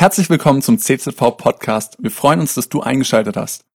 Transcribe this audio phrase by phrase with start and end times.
[0.00, 1.96] Herzlich willkommen zum CZV Podcast.
[1.98, 3.67] Wir freuen uns, dass du eingeschaltet hast.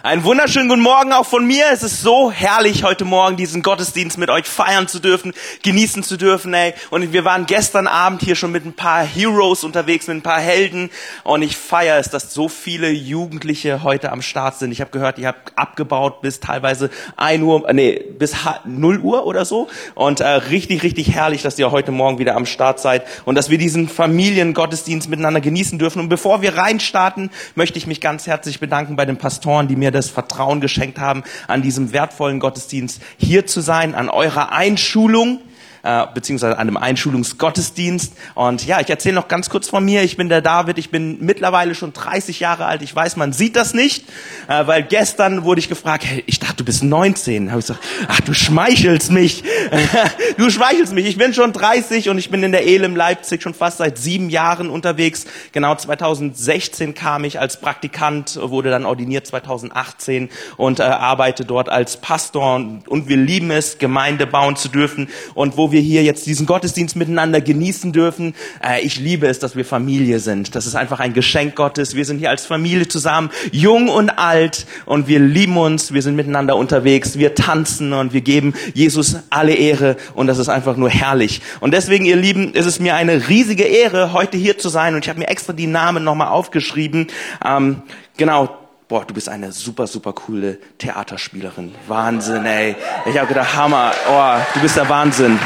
[0.00, 1.64] Einen wunderschönen guten Morgen auch von mir.
[1.72, 5.34] Es ist so herrlich, heute Morgen diesen Gottesdienst mit euch feiern zu dürfen,
[5.64, 6.72] genießen zu dürfen, ey.
[6.90, 10.38] Und wir waren gestern Abend hier schon mit ein paar Heroes unterwegs, mit ein paar
[10.38, 10.90] Helden.
[11.24, 14.70] Und ich feiere es, dass so viele Jugendliche heute am Start sind.
[14.70, 18.36] Ich habe gehört, ihr habt abgebaut bis teilweise ein Uhr, äh, nee, bis
[18.66, 19.66] 0 Uhr oder so.
[19.96, 23.50] Und äh, richtig, richtig herrlich, dass ihr heute Morgen wieder am Start seid und dass
[23.50, 25.98] wir diesen Familiengottesdienst miteinander genießen dürfen.
[25.98, 29.87] Und bevor wir reinstarten, möchte ich mich ganz herzlich bedanken bei den Pastoren, die mir
[29.88, 35.40] mir das Vertrauen geschenkt haben, an diesem wertvollen Gottesdienst hier zu sein, an eurer Einschulung
[35.82, 38.12] äh, beziehungsweise einem Einschulungsgottesdienst.
[38.34, 40.02] Und ja, ich erzähle noch ganz kurz von mir.
[40.02, 42.82] Ich bin der David, ich bin mittlerweile schon 30 Jahre alt.
[42.82, 44.04] Ich weiß, man sieht das nicht,
[44.48, 47.50] äh, weil gestern wurde ich gefragt, hey, ich dachte, du bist 19.
[47.50, 49.44] Habe ich gesagt, ach, du schmeichelst mich.
[50.36, 51.06] du schmeichelst mich.
[51.06, 54.30] Ich bin schon 30 und ich bin in der Elim Leipzig schon fast seit sieben
[54.30, 55.26] Jahren unterwegs.
[55.52, 61.96] Genau 2016 kam ich als Praktikant, wurde dann ordiniert 2018 und äh, arbeite dort als
[61.98, 66.26] Pastor und, und wir lieben es, Gemeinde bauen zu dürfen und wo wir hier jetzt
[66.26, 68.34] diesen Gottesdienst miteinander genießen dürfen.
[68.62, 70.54] Äh, ich liebe es, dass wir Familie sind.
[70.54, 71.94] Das ist einfach ein Geschenk Gottes.
[71.94, 75.92] Wir sind hier als Familie zusammen, jung und alt und wir lieben uns.
[75.92, 77.18] Wir sind miteinander unterwegs.
[77.18, 81.40] Wir tanzen und wir geben Jesus alle Ehre und das ist einfach nur herrlich.
[81.60, 85.04] Und deswegen, ihr Lieben, ist es mir eine riesige Ehre, heute hier zu sein und
[85.04, 87.08] ich habe mir extra die Namen nochmal aufgeschrieben.
[87.44, 87.82] Ähm,
[88.16, 88.57] genau,
[88.88, 91.74] boah, du bist eine super, super coole Theaterspielerin.
[91.86, 92.74] Wahnsinn, ey.
[93.06, 95.38] Ich habe gedacht, Hammer, oh, du bist der Wahnsinn.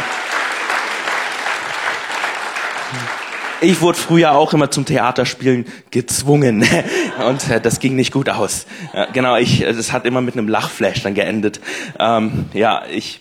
[3.60, 6.64] Ich wurde früher auch immer zum Theaterspielen gezwungen
[7.28, 8.66] und äh, das ging nicht gut aus.
[8.92, 11.60] Äh, genau, ich, das hat immer mit einem Lachflash dann geendet.
[11.98, 13.20] Ähm, ja, ich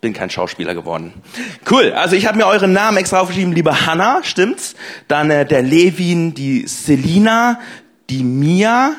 [0.00, 1.12] bin kein Schauspieler geworden.
[1.70, 4.74] Cool, also ich habe mir euren Namen extra aufgeschrieben, liebe Hanna, stimmt's?
[5.06, 7.60] Dann äh, der Levin, die Selina,
[8.08, 8.94] die Mia,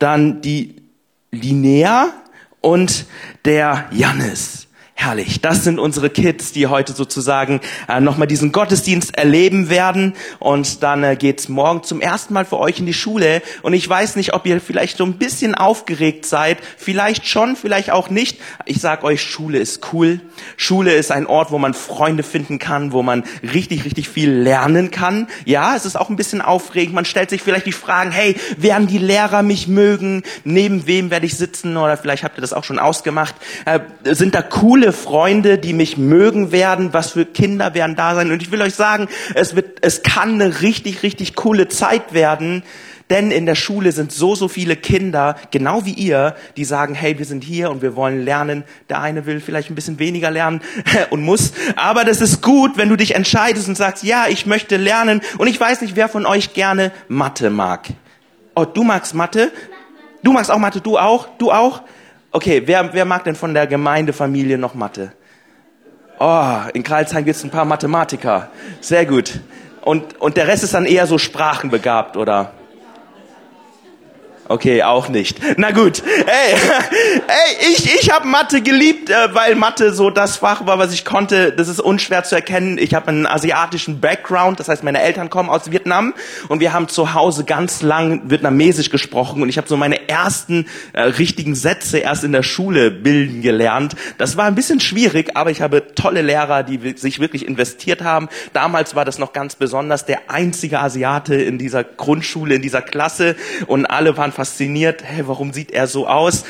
[0.00, 0.82] dann die
[1.30, 2.08] Linnea
[2.60, 3.06] und
[3.44, 4.66] der Jannis.
[5.02, 5.40] Herrlich.
[5.40, 10.12] Das sind unsere Kids, die heute sozusagen äh, nochmal diesen Gottesdienst erleben werden.
[10.40, 13.40] Und dann äh, geht's morgen zum ersten Mal für euch in die Schule.
[13.62, 16.58] Und ich weiß nicht, ob ihr vielleicht so ein bisschen aufgeregt seid.
[16.76, 18.42] Vielleicht schon, vielleicht auch nicht.
[18.66, 20.20] Ich sag euch, Schule ist cool.
[20.58, 24.90] Schule ist ein Ort, wo man Freunde finden kann, wo man richtig, richtig viel lernen
[24.90, 25.28] kann.
[25.46, 26.94] Ja, es ist auch ein bisschen aufregend.
[26.94, 30.24] Man stellt sich vielleicht die Fragen, hey, werden die Lehrer mich mögen?
[30.44, 31.78] Neben wem werde ich sitzen?
[31.78, 33.34] Oder vielleicht habt ihr das auch schon ausgemacht.
[33.64, 38.30] Äh, sind da coole Freunde, die mich mögen werden, was für Kinder werden da sein.
[38.30, 42.62] Und ich will euch sagen, es wird, es kann eine richtig, richtig coole Zeit werden.
[43.10, 47.18] Denn in der Schule sind so, so viele Kinder, genau wie ihr, die sagen, hey,
[47.18, 48.62] wir sind hier und wir wollen lernen.
[48.88, 50.60] Der eine will vielleicht ein bisschen weniger lernen
[51.10, 51.52] und muss.
[51.74, 55.22] Aber das ist gut, wenn du dich entscheidest und sagst, ja, ich möchte lernen.
[55.38, 57.88] Und ich weiß nicht, wer von euch gerne Mathe mag.
[58.54, 59.50] Oh, du magst Mathe?
[60.22, 61.26] Du magst auch Mathe, du auch?
[61.38, 61.82] Du auch?
[62.32, 65.12] Okay, wer, wer mag denn von der Gemeindefamilie noch Mathe?
[66.18, 68.50] Oh, in Karlsheim gibt es ein paar Mathematiker.
[68.80, 69.40] Sehr gut.
[69.82, 72.52] Und, und der Rest ist dann eher so sprachenbegabt, oder?
[74.50, 75.38] Okay, auch nicht.
[75.58, 76.02] Na gut.
[76.04, 76.54] Ey,
[77.28, 81.04] ey ich, ich habe Mathe geliebt, äh, weil Mathe so das Fach war, was ich
[81.04, 81.52] konnte.
[81.52, 82.76] Das ist unschwer zu erkennen.
[82.76, 86.14] Ich habe einen asiatischen Background, das heißt, meine Eltern kommen aus Vietnam
[86.48, 90.66] und wir haben zu Hause ganz lang vietnamesisch gesprochen und ich habe so meine ersten
[90.94, 93.94] äh, richtigen Sätze erst in der Schule bilden gelernt.
[94.18, 98.28] Das war ein bisschen schwierig, aber ich habe tolle Lehrer, die sich wirklich investiert haben.
[98.52, 103.36] Damals war das noch ganz besonders der einzige Asiate in dieser Grundschule, in dieser Klasse
[103.66, 106.44] und alle waren fasziniert, hey, warum sieht er so aus?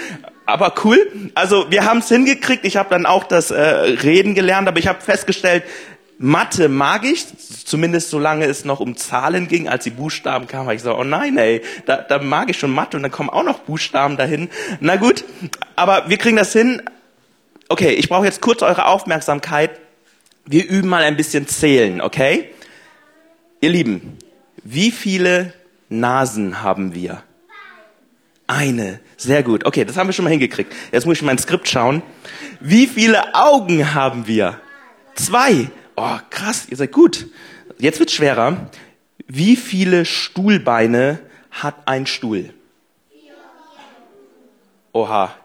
[0.46, 1.30] Aber cool.
[1.34, 2.64] Also wir haben es hingekriegt.
[2.64, 5.62] Ich habe dann auch das äh, Reden gelernt, aber ich habe festgestellt,
[6.22, 7.26] Mathe mag ich,
[7.64, 11.02] zumindest solange es noch um Zahlen ging, als die Buchstaben kamen, habe ich so, oh
[11.02, 14.50] nein, ey, da, da mag ich schon Mathe und dann kommen auch noch Buchstaben dahin.
[14.80, 15.24] Na gut,
[15.76, 16.82] aber wir kriegen das hin.
[17.72, 19.78] Okay, ich brauche jetzt kurz eure Aufmerksamkeit.
[20.44, 22.50] Wir üben mal ein bisschen zählen, okay?
[23.60, 24.18] Ihr Lieben,
[24.64, 25.52] wie viele
[25.88, 27.22] Nasen haben wir?
[28.48, 28.98] Eine.
[29.16, 29.64] Sehr gut.
[29.64, 30.74] Okay, das haben wir schon mal hingekriegt.
[30.90, 32.02] Jetzt muss ich mein Skript schauen.
[32.58, 34.60] Wie viele Augen haben wir?
[35.14, 35.70] Zwei.
[35.94, 37.28] Oh, krass, ihr seid gut.
[37.78, 38.68] Jetzt wird's schwerer.
[39.28, 41.20] Wie viele Stuhlbeine
[41.52, 42.52] hat ein Stuhl?
[44.92, 45.36] Oha.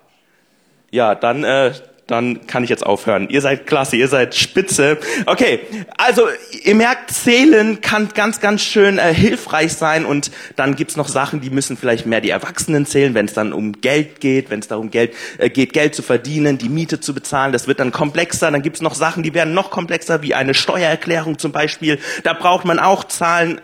[0.89, 1.73] Ja, dann äh,
[2.07, 3.29] dann kann ich jetzt aufhören.
[3.29, 4.97] Ihr seid klasse, ihr seid spitze.
[5.25, 5.61] Okay,
[5.97, 6.27] also
[6.63, 11.41] ihr merkt, zählen kann ganz, ganz schön äh, hilfreich sein und dann gibt's noch Sachen,
[11.41, 14.67] die müssen vielleicht mehr die Erwachsenen zählen, wenn es dann um Geld geht, wenn es
[14.67, 18.51] darum Geld, äh, geht, Geld zu verdienen, die Miete zu bezahlen, das wird dann komplexer.
[18.51, 21.97] Dann gibt's noch Sachen, die werden noch komplexer, wie eine Steuererklärung zum Beispiel.
[22.23, 23.61] Da braucht man auch Zahlen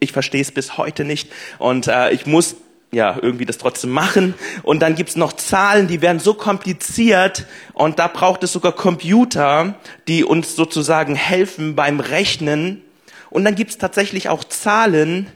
[0.00, 1.28] ich verstehe es bis heute nicht
[1.58, 2.54] und äh, ich muss
[2.90, 4.34] ja, irgendwie das trotzdem machen.
[4.62, 9.74] Und dann gibt's noch Zahlen, die werden so kompliziert und da braucht es sogar Computer,
[10.06, 12.82] die uns sozusagen helfen beim Rechnen.
[13.30, 15.26] Und dann gibt's tatsächlich auch Zahlen,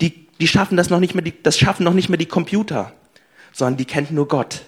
[0.00, 2.92] die, die schaffen das noch nicht mehr, die, das schaffen noch nicht mehr die Computer,
[3.52, 4.62] sondern die kennt nur Gott.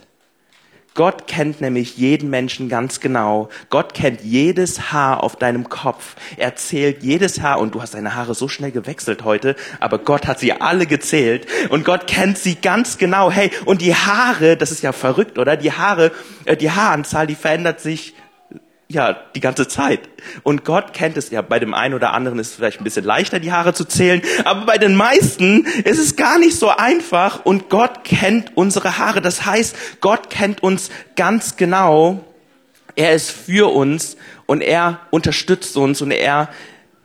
[0.96, 3.50] Gott kennt nämlich jeden Menschen ganz genau.
[3.70, 6.16] Gott kennt jedes Haar auf deinem Kopf.
[6.38, 10.26] Er zählt jedes Haar und du hast deine Haare so schnell gewechselt heute, aber Gott
[10.26, 13.30] hat sie alle gezählt und Gott kennt sie ganz genau.
[13.30, 15.56] Hey, und die Haare, das ist ja verrückt, oder?
[15.56, 16.12] Die Haare,
[16.46, 18.14] äh, die Haaranzahl, die verändert sich
[18.88, 20.00] ja, die ganze Zeit.
[20.44, 21.42] Und Gott kennt es ja.
[21.42, 24.22] Bei dem einen oder anderen ist es vielleicht ein bisschen leichter, die Haare zu zählen.
[24.44, 27.44] Aber bei den meisten ist es gar nicht so einfach.
[27.44, 29.20] Und Gott kennt unsere Haare.
[29.20, 32.24] Das heißt, Gott kennt uns ganz genau.
[32.94, 34.16] Er ist für uns
[34.46, 36.48] und er unterstützt uns und er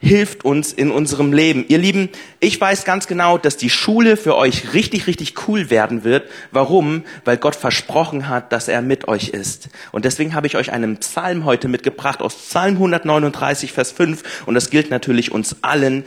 [0.02, 1.64] hilft uns in unserem Leben.
[1.68, 2.10] Ihr Lieben,
[2.40, 6.28] ich weiß ganz genau, dass die Schule für euch richtig, richtig cool werden wird.
[6.52, 7.04] Warum?
[7.24, 9.70] Weil Gott versprochen hat, dass er mit euch ist.
[9.92, 14.46] Und deswegen habe ich euch einen Psalm heute mitgebracht aus Psalm 139, Vers 5.
[14.48, 16.04] Und das gilt natürlich uns allen.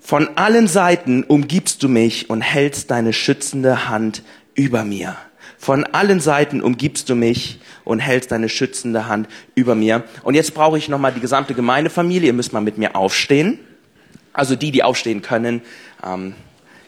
[0.00, 4.22] Von allen Seiten umgibst du mich und hältst deine schützende Hand
[4.54, 5.16] über mir.
[5.64, 10.04] Von allen Seiten umgibst du mich und hältst deine schützende Hand über mir.
[10.22, 12.26] Und jetzt brauche ich nochmal die gesamte Gemeindefamilie.
[12.26, 13.58] Ihr müsst mal mit mir aufstehen.
[14.34, 15.62] Also die, die aufstehen können.
[16.04, 16.34] Ähm,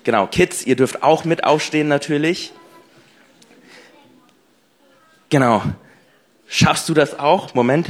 [0.04, 2.52] genau, Kids, ihr dürft auch mit aufstehen natürlich.
[5.30, 5.62] Genau.
[6.46, 7.54] Schaffst du das auch?
[7.54, 7.88] Moment.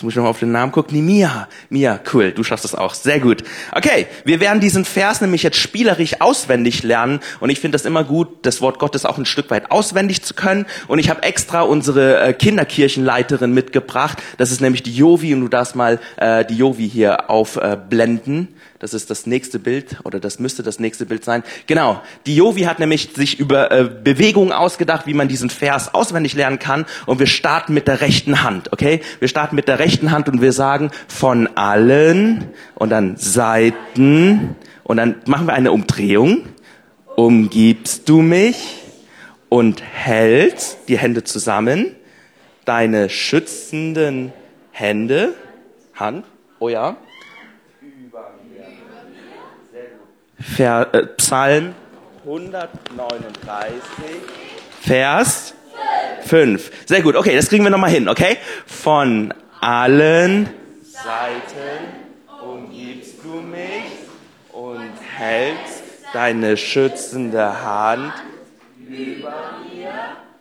[0.00, 1.04] Jetzt muss ich noch auf den Namen gucken.
[1.04, 1.46] Mia.
[1.68, 2.94] Mia, cool, du schaffst das auch.
[2.94, 3.44] Sehr gut.
[3.70, 7.20] Okay, wir werden diesen Vers nämlich jetzt spielerisch auswendig lernen.
[7.38, 10.32] Und ich finde das immer gut, das Wort Gottes auch ein Stück weit auswendig zu
[10.32, 10.64] können.
[10.88, 14.22] Und ich habe extra unsere äh, Kinderkirchenleiterin mitgebracht.
[14.38, 15.34] Das ist nämlich die Jovi.
[15.34, 18.48] Und du darfst mal äh, die Jovi hier aufblenden.
[18.48, 21.44] Äh, das ist das nächste Bild oder das müsste das nächste Bild sein.
[21.66, 22.00] Genau.
[22.24, 26.58] Die Jovi hat nämlich sich über äh, Bewegungen ausgedacht, wie man diesen Vers auswendig lernen
[26.58, 26.86] kann.
[27.04, 29.02] Und wir starten mit der rechten Hand, okay?
[29.18, 34.96] Wir starten mit der rechten Hand und wir sagen von allen und dann Seiten und
[34.96, 36.46] dann machen wir eine Umdrehung.
[37.16, 38.78] Umgibst du mich
[39.50, 41.94] und hältst die Hände zusammen,
[42.64, 44.32] deine schützenden
[44.70, 45.34] Hände,
[45.94, 46.24] Hand,
[46.60, 46.96] oh ja,
[50.40, 51.74] Ver, äh, Psalm
[52.24, 53.80] 139,
[54.80, 55.54] Vers
[56.26, 56.70] 5.
[56.86, 58.38] Sehr gut, okay, das kriegen wir nochmal hin, okay?
[58.66, 60.48] Von allen
[60.82, 61.84] Seiten
[62.42, 63.84] umgibst du mich
[64.52, 65.82] und hältst
[66.12, 68.12] deine schützende Hand
[68.88, 69.92] über mir.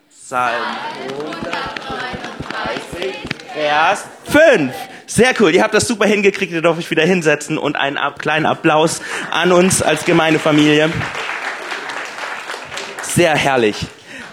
[0.09, 0.63] Psalm
[1.09, 3.15] 139,
[3.53, 4.73] Vers 5.
[5.09, 8.45] Sehr cool, ihr habt das super hingekriegt, ihr dürft euch wieder hinsetzen und einen kleinen
[8.45, 9.01] Applaus
[9.31, 10.91] an uns als Gemeindefamilie.
[13.01, 13.87] Sehr herrlich.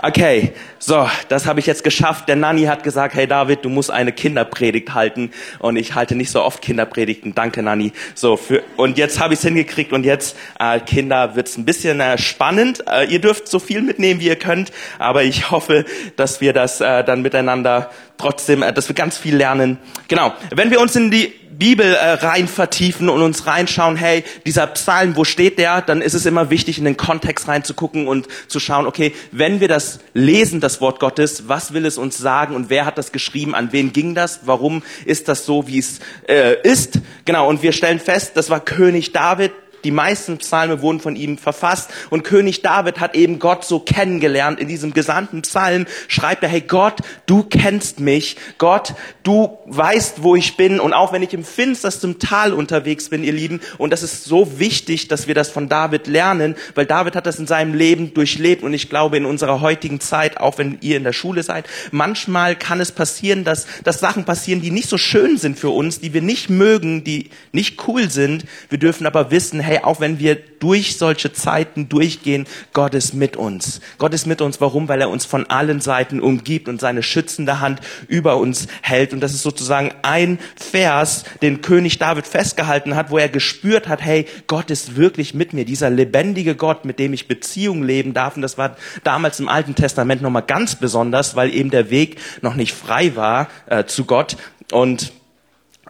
[0.09, 2.29] Okay, so, das habe ich jetzt geschafft.
[2.29, 5.33] Der Nanny hat gesagt, hey David, du musst eine Kinderpredigt halten.
[5.59, 7.35] Und ich halte nicht so oft Kinderpredigten.
[7.35, 7.93] Danke, Nanny.
[8.15, 9.93] So, für, und jetzt habe ich es hingekriegt.
[9.93, 12.85] Und jetzt, äh, Kinder, wird's ein bisschen äh, spannend.
[12.87, 14.71] Äh, ihr dürft so viel mitnehmen, wie ihr könnt.
[15.01, 19.35] Aber ich hoffe, dass wir das äh, dann miteinander trotzdem, äh, dass wir ganz viel
[19.35, 19.77] lernen.
[20.07, 20.35] Genau.
[20.55, 25.17] Wenn wir uns in die Bibel äh, rein vertiefen und uns reinschauen, hey, dieser Psalm,
[25.17, 25.83] wo steht der?
[25.83, 29.69] Dann ist es immer wichtig, in den Kontext reinzugucken und zu schauen, okay, wenn wir
[29.69, 33.55] das lesen, das Wort Gottes, was will es uns sagen und wer hat das geschrieben,
[33.55, 37.01] an wen ging das, warum ist das so, wie es äh, ist?
[37.25, 39.53] Genau, und wir stellen fest, das war König David,
[39.87, 44.59] die meisten Psalme wurden von ihm verfasst und König David hat eben Gott so kennengelernt.
[44.59, 48.37] In diesem gesamten Psalm schreibt er, hey Gott, du kennst mich.
[48.59, 50.81] Gott, du weißt, wo ich bin.
[50.81, 54.59] Und auch wenn ich im finstersten Tal unterwegs bin, ihr Lieben, und das ist so
[54.59, 58.65] wichtig, dass wir das von David lernen, weil David hat das in seinem Leben durchlebt.
[58.65, 62.57] Und ich glaube, in unserer heutigen Zeit, auch wenn ihr in der Schule seid, manchmal
[62.57, 66.13] kann es passieren, dass, dass Sachen passieren, die nicht so schön sind für uns, die
[66.13, 68.47] wir nicht mögen, die nicht cool sind.
[68.69, 73.37] Wir dürfen aber wissen, hey, auch wenn wir durch solche Zeiten durchgehen, Gott ist mit
[73.37, 73.81] uns.
[73.99, 74.61] Gott ist mit uns.
[74.61, 74.89] Warum?
[74.89, 79.13] Weil er uns von allen Seiten umgibt und seine schützende Hand über uns hält.
[79.13, 84.03] Und das ist sozusagen ein Vers, den König David festgehalten hat, wo er gespürt hat,
[84.03, 85.65] hey, Gott ist wirklich mit mir.
[85.65, 88.37] Dieser lebendige Gott, mit dem ich Beziehung leben darf.
[88.37, 92.55] Und das war damals im Alten Testament nochmal ganz besonders, weil eben der Weg noch
[92.55, 94.37] nicht frei war äh, zu Gott.
[94.73, 95.13] Und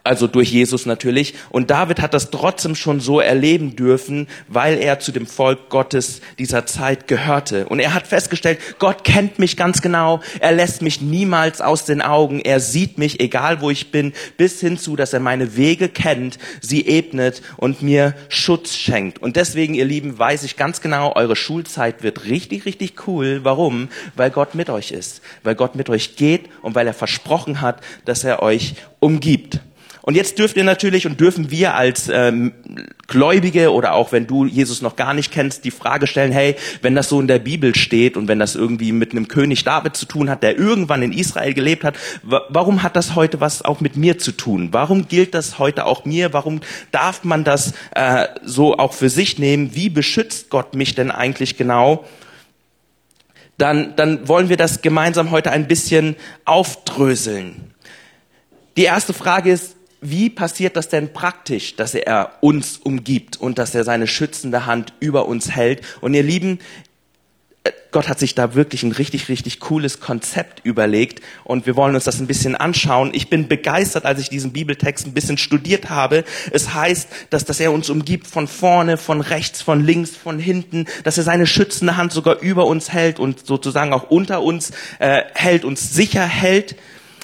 [0.07, 1.35] also durch Jesus natürlich.
[1.49, 6.21] Und David hat das trotzdem schon so erleben dürfen, weil er zu dem Volk Gottes
[6.39, 7.67] dieser Zeit gehörte.
[7.67, 10.21] Und er hat festgestellt, Gott kennt mich ganz genau.
[10.39, 12.39] Er lässt mich niemals aus den Augen.
[12.39, 16.87] Er sieht mich, egal wo ich bin, bis hinzu, dass er meine Wege kennt, sie
[16.87, 19.21] ebnet und mir Schutz schenkt.
[19.21, 23.41] Und deswegen, ihr Lieben, weiß ich ganz genau, eure Schulzeit wird richtig, richtig cool.
[23.43, 23.89] Warum?
[24.15, 25.21] Weil Gott mit euch ist.
[25.43, 29.59] Weil Gott mit euch geht und weil er versprochen hat, dass er euch umgibt.
[30.07, 32.53] Und jetzt dürft ihr natürlich und dürfen wir als ähm,
[33.07, 36.95] Gläubige oder auch wenn du Jesus noch gar nicht kennst, die Frage stellen, hey, wenn
[36.95, 40.05] das so in der Bibel steht und wenn das irgendwie mit einem König David zu
[40.05, 43.97] tun hat, der irgendwann in Israel gelebt hat, warum hat das heute was auch mit
[43.97, 44.69] mir zu tun?
[44.71, 46.31] Warum gilt das heute auch mir?
[46.31, 46.61] Warum
[46.93, 49.75] darf man das äh, so auch für sich nehmen?
[49.75, 52.05] Wie beschützt Gott mich denn eigentlich genau?
[53.57, 57.73] Dann, dann wollen wir das gemeinsam heute ein bisschen aufdröseln.
[58.77, 63.73] Die erste Frage ist, wie passiert das denn praktisch, dass er uns umgibt und dass
[63.73, 65.81] er seine schützende Hand über uns hält?
[66.01, 66.59] Und ihr Lieben,
[67.63, 71.95] äh, Gott hat sich da wirklich ein richtig, richtig cooles Konzept überlegt und wir wollen
[71.95, 73.09] uns das ein bisschen anschauen.
[73.13, 76.23] Ich bin begeistert, als ich diesen Bibeltext ein bisschen studiert habe.
[76.51, 80.85] Es heißt, dass, dass er uns umgibt von vorne, von rechts, von links, von hinten,
[81.05, 85.23] dass er seine schützende Hand sogar über uns hält und sozusagen auch unter uns äh,
[85.33, 86.75] hält, uns sicher hält.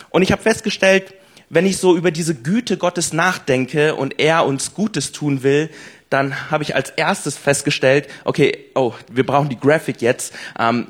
[0.09, 1.13] Und ich habe festgestellt,
[1.53, 5.69] wenn ich so über diese Güte Gottes nachdenke und er uns Gutes tun will,
[6.09, 10.33] dann habe ich als erstes festgestellt, okay, oh, wir brauchen die Graphic jetzt.
[10.59, 10.87] Ähm,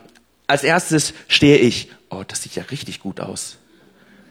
[0.47, 3.57] als erstes stehe ich, oh, das sieht ja richtig gut aus.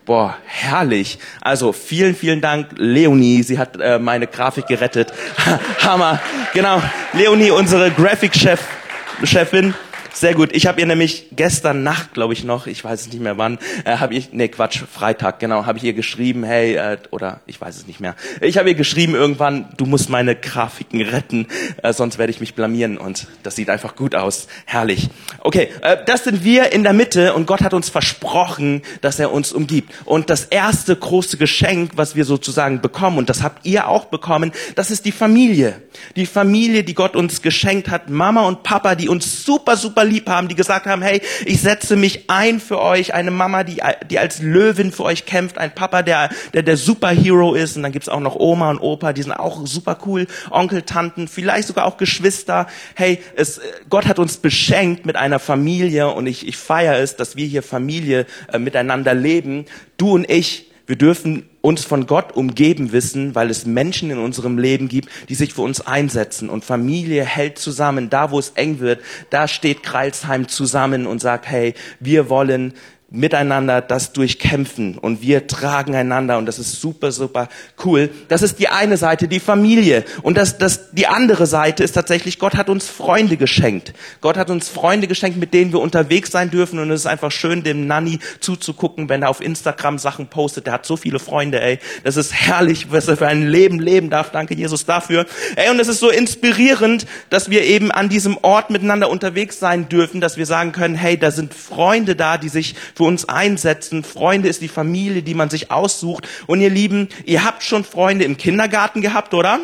[0.04, 1.18] Boah, herrlich.
[1.40, 3.42] Also vielen, vielen Dank, Leonie.
[3.42, 5.12] Sie hat äh, meine Grafik gerettet.
[5.78, 6.20] Hammer.
[6.54, 9.74] Genau, Leonie, unsere Graphic-Chefin.
[10.14, 10.50] Sehr gut.
[10.52, 13.58] Ich habe ihr nämlich gestern Nacht, glaube ich noch, ich weiß es nicht mehr wann,
[13.84, 17.60] äh, habe ich, nee Quatsch, Freitag, genau, habe ich ihr geschrieben, hey, äh, oder ich
[17.60, 18.14] weiß es nicht mehr.
[18.40, 21.46] Ich habe ihr geschrieben irgendwann, du musst meine Grafiken retten,
[21.82, 24.48] äh, sonst werde ich mich blamieren und das sieht einfach gut aus.
[24.66, 25.08] Herrlich.
[25.40, 29.32] Okay, äh, das sind wir in der Mitte und Gott hat uns versprochen, dass er
[29.32, 29.92] uns umgibt.
[30.04, 34.52] Und das erste große Geschenk, was wir sozusagen bekommen, und das habt ihr auch bekommen,
[34.76, 35.80] das ist die Familie.
[36.16, 40.04] Die Familie, die Gott uns geschenkt hat, Mama und Papa, die uns super, super super
[40.04, 43.80] lieb haben, die gesagt haben, hey, ich setze mich ein für euch, eine Mama, die,
[44.10, 47.92] die als Löwin für euch kämpft, ein Papa, der der, der Superhero ist und dann
[47.92, 51.86] gibt's auch noch Oma und Opa, die sind auch super cool, Onkel, Tanten, vielleicht sogar
[51.86, 52.66] auch Geschwister.
[52.94, 57.36] Hey, es, Gott hat uns beschenkt mit einer Familie und ich, ich feiere es, dass
[57.36, 59.66] wir hier Familie äh, miteinander leben.
[59.96, 64.58] Du und ich, wir dürfen uns von Gott umgeben wissen, weil es Menschen in unserem
[64.58, 66.50] Leben gibt, die sich für uns einsetzen.
[66.50, 68.10] Und Familie hält zusammen.
[68.10, 72.74] Da, wo es eng wird, da steht Kreilsheim zusammen und sagt, hey, wir wollen
[73.12, 77.48] miteinander das durchkämpfen und wir tragen einander und das ist super, super
[77.84, 78.08] cool.
[78.28, 80.04] Das ist die eine Seite, die Familie.
[80.22, 83.92] Und das, das, die andere Seite ist tatsächlich, Gott hat uns Freunde geschenkt.
[84.22, 87.30] Gott hat uns Freunde geschenkt, mit denen wir unterwegs sein dürfen und es ist einfach
[87.30, 90.66] schön, dem Nanny zuzugucken, wenn er auf Instagram Sachen postet.
[90.66, 91.78] Der hat so viele Freunde, ey.
[92.04, 94.30] Das ist herrlich, was er für ein Leben leben darf.
[94.30, 95.26] Danke, Jesus, dafür.
[95.56, 99.90] Ey, und es ist so inspirierend, dass wir eben an diesem Ort miteinander unterwegs sein
[99.90, 104.04] dürfen, dass wir sagen können, hey, da sind Freunde da, die sich für uns einsetzen.
[104.04, 106.28] Freunde ist die Familie, die man sich aussucht.
[106.46, 109.58] Und ihr Lieben, ihr habt schon Freunde im Kindergarten gehabt, oder?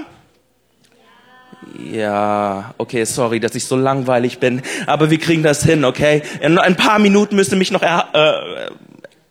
[1.78, 6.22] Ja, okay, sorry, dass ich so langweilig bin, aber wir kriegen das hin, okay?
[6.40, 8.70] In ein paar Minuten müsst ihr mich noch er, äh,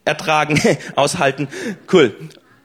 [0.05, 0.57] ertragen,
[0.95, 1.49] aushalten.
[1.91, 2.15] Cool.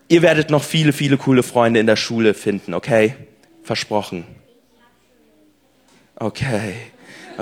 [0.07, 3.17] Ihr werdet noch viele, viele coole Freunde in der Schule finden, okay?
[3.65, 4.25] Versprochen.
[6.15, 6.75] Okay.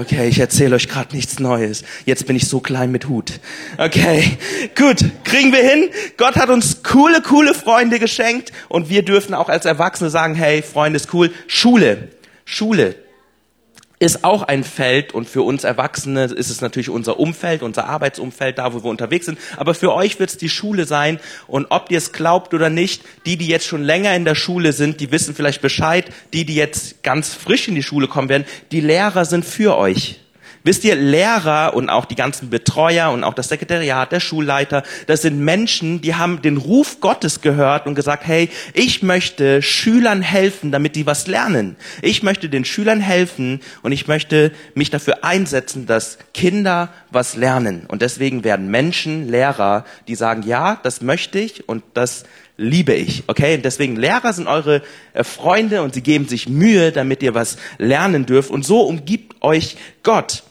[0.00, 1.84] Okay, ich erzähle euch gerade nichts Neues.
[2.06, 3.32] Jetzt bin ich so klein mit Hut.
[3.76, 4.38] Okay,
[4.74, 5.90] gut, kriegen wir hin.
[6.16, 10.62] Gott hat uns coole, coole Freunde geschenkt und wir dürfen auch als Erwachsene sagen, hey,
[10.62, 11.30] Freunde ist cool.
[11.48, 12.08] Schule,
[12.46, 12.94] Schule,
[14.00, 18.56] ist auch ein Feld und für uns Erwachsene ist es natürlich unser Umfeld, unser Arbeitsumfeld,
[18.56, 19.38] da wo wir unterwegs sind.
[19.58, 23.02] Aber für euch wird es die Schule sein und ob ihr es glaubt oder nicht,
[23.26, 26.06] die, die jetzt schon länger in der Schule sind, die wissen vielleicht Bescheid.
[26.32, 30.18] Die, die jetzt ganz frisch in die Schule kommen werden, die Lehrer sind für euch.
[30.62, 35.22] Wisst ihr, Lehrer und auch die ganzen Betreuer und auch das Sekretariat, der Schulleiter, das
[35.22, 40.70] sind Menschen, die haben den Ruf Gottes gehört und gesagt, hey, ich möchte Schülern helfen,
[40.70, 41.76] damit die was lernen.
[42.02, 47.86] Ich möchte den Schülern helfen und ich möchte mich dafür einsetzen, dass Kinder was lernen.
[47.88, 52.24] Und deswegen werden Menschen, Lehrer, die sagen, ja, das möchte ich und das
[52.60, 53.24] liebe ich.
[53.26, 53.56] Okay?
[53.56, 54.82] Und deswegen Lehrer sind eure
[55.14, 58.50] äh, Freunde und sie geben sich Mühe, damit ihr was lernen dürft.
[58.50, 60.44] Und so umgibt euch Gott.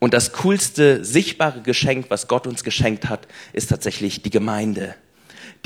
[0.00, 4.94] Und das coolste sichtbare Geschenk, was Gott uns geschenkt hat, ist tatsächlich die Gemeinde.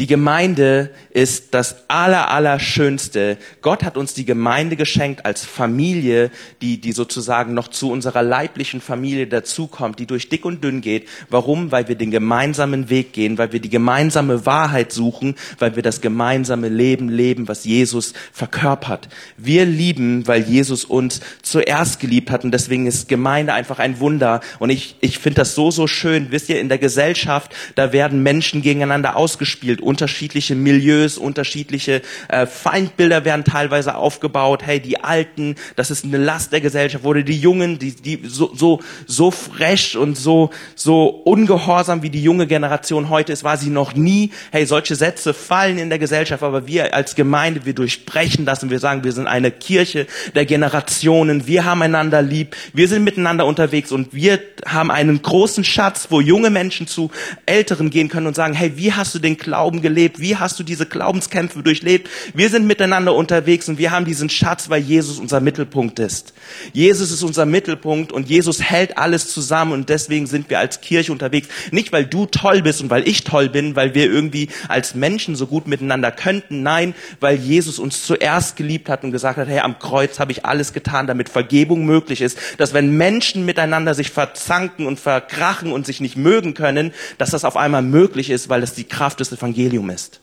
[0.01, 3.39] Die Gemeinde ist das aller, allerschönste.
[3.63, 6.33] Gott hat uns die Gemeinde geschenkt als Familie,
[6.63, 11.09] die, die sozusagen noch zu unserer leiblichen Familie dazukommt, die durch dick und dünn geht.
[11.31, 11.71] Warum?
[11.71, 16.01] Weil wir den gemeinsamen Weg gehen, weil wir die gemeinsame Wahrheit suchen, weil wir das
[16.01, 19.09] gemeinsame Leben leben, was Jesus verkörpert.
[19.37, 24.41] Wir lieben, weil Jesus uns zuerst geliebt hat und deswegen ist Gemeinde einfach ein Wunder.
[24.59, 26.33] Und ich, ich finde das so, so schön.
[26.33, 33.25] Wisst ihr, in der Gesellschaft, da werden Menschen gegeneinander ausgespielt unterschiedliche Milieus, unterschiedliche äh, Feindbilder
[33.25, 34.63] werden teilweise aufgebaut.
[34.65, 37.05] Hey, die Alten, das ist eine Last der Gesellschaft.
[37.05, 42.23] Wurde die Jungen, die, die so, so, so fresh und so, so ungehorsam wie die
[42.23, 44.31] junge Generation heute ist, war sie noch nie.
[44.51, 48.71] Hey, solche Sätze fallen in der Gesellschaft, aber wir als Gemeinde, wir durchbrechen das und
[48.71, 51.47] wir sagen, wir sind eine Kirche der Generationen.
[51.47, 52.57] Wir haben einander lieb.
[52.73, 57.11] Wir sind miteinander unterwegs und wir haben einen großen Schatz, wo junge Menschen zu
[57.47, 60.21] Älteren gehen können und sagen, hey, wie hast du den Glauben Glauben gelebt?
[60.21, 62.09] Wie hast du diese Glaubenskämpfe durchlebt?
[62.35, 66.35] Wir sind miteinander unterwegs und wir haben diesen Schatz, weil Jesus unser Mittelpunkt ist.
[66.73, 71.13] Jesus ist unser Mittelpunkt und Jesus hält alles zusammen und deswegen sind wir als Kirche
[71.13, 71.49] unterwegs.
[71.71, 75.37] Nicht, weil du toll bist und weil ich toll bin, weil wir irgendwie als Menschen
[75.37, 76.63] so gut miteinander könnten.
[76.63, 80.45] Nein, weil Jesus uns zuerst geliebt hat und gesagt hat, hey, am Kreuz habe ich
[80.45, 82.39] alles getan, damit Vergebung möglich ist.
[82.59, 87.45] Dass wenn Menschen miteinander sich verzanken und verkrachen und sich nicht mögen können, dass das
[87.45, 90.21] auf einmal möglich ist, weil es die Kraft des Evangeliums Evangelium ist.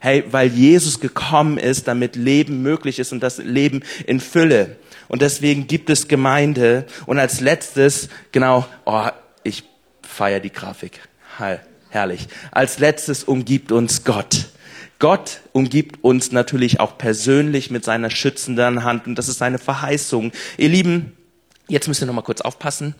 [0.00, 4.76] Hey, weil Jesus gekommen ist, damit Leben möglich ist und das Leben in Fülle.
[5.08, 6.86] Und deswegen gibt es Gemeinde.
[7.04, 9.08] Und als letztes, genau, oh,
[9.44, 9.64] ich
[10.02, 11.00] feiere die Grafik.
[11.90, 12.28] Herrlich.
[12.50, 14.46] Als letztes umgibt uns Gott.
[14.98, 20.32] Gott umgibt uns natürlich auch persönlich mit seiner schützenden Hand und das ist seine Verheißung.
[20.58, 21.16] Ihr Lieben,
[21.68, 22.94] jetzt müsst ihr noch mal kurz aufpassen.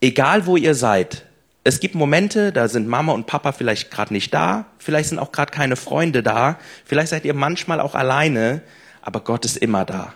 [0.00, 1.24] Egal wo ihr seid,
[1.66, 5.32] es gibt Momente, da sind Mama und Papa vielleicht gerade nicht da, vielleicht sind auch
[5.32, 8.60] gerade keine Freunde da, vielleicht seid ihr manchmal auch alleine,
[9.00, 10.12] aber Gott ist immer da.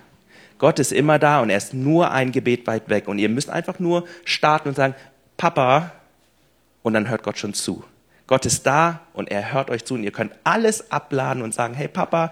[0.59, 3.49] Gott ist immer da und er ist nur ein Gebet weit weg und ihr müsst
[3.49, 4.95] einfach nur starten und sagen,
[5.39, 5.93] Papa,
[6.83, 7.83] und dann hört Gott schon zu.
[8.27, 11.73] Gott ist da und er hört euch zu und ihr könnt alles abladen und sagen,
[11.73, 12.31] hey Papa,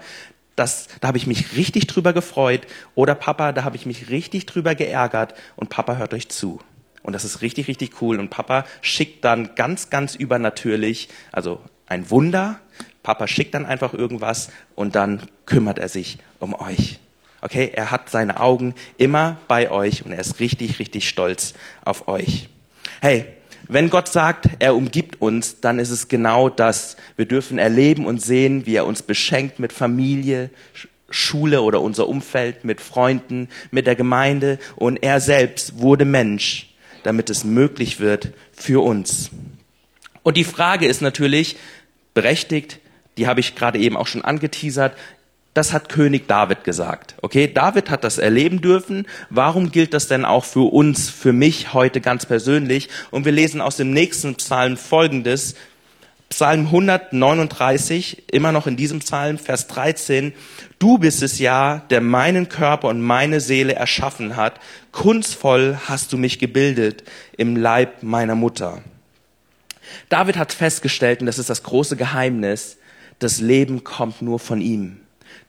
[0.55, 4.45] das, da habe ich mich richtig drüber gefreut oder Papa, da habe ich mich richtig
[4.45, 6.59] drüber geärgert und Papa hört euch zu.
[7.07, 8.19] Und das ist richtig, richtig cool.
[8.19, 12.59] Und Papa schickt dann ganz, ganz übernatürlich, also ein Wunder.
[13.01, 16.99] Papa schickt dann einfach irgendwas und dann kümmert er sich um euch.
[17.39, 21.53] Okay, er hat seine Augen immer bei euch und er ist richtig, richtig stolz
[21.85, 22.49] auf euch.
[22.99, 23.25] Hey,
[23.69, 26.97] wenn Gott sagt, er umgibt uns, dann ist es genau das.
[27.15, 30.49] Wir dürfen erleben und sehen, wie er uns beschenkt mit Familie,
[31.09, 36.66] Schule oder unser Umfeld, mit Freunden, mit der Gemeinde und er selbst wurde Mensch
[37.07, 39.29] damit es möglich wird für uns.
[40.23, 41.55] Und die Frage ist natürlich
[42.13, 42.79] berechtigt,
[43.15, 44.93] die habe ich gerade eben auch schon angeteasert.
[45.53, 47.15] Das hat König David gesagt.
[47.21, 49.07] Okay, David hat das erleben dürfen.
[49.29, 52.89] Warum gilt das denn auch für uns, für mich heute ganz persönlich?
[53.09, 55.55] Und wir lesen aus dem nächsten Psalm folgendes.
[56.29, 60.33] Psalm 139, immer noch in diesem Psalm, Vers 13.
[60.77, 64.59] Du bist es ja, der meinen Körper und meine Seele erschaffen hat.
[64.91, 67.03] Kunstvoll hast du mich gebildet
[67.37, 68.81] im Leib meiner Mutter.
[70.09, 72.77] David hat festgestellt, und das ist das große Geheimnis,
[73.19, 74.99] das Leben kommt nur von ihm.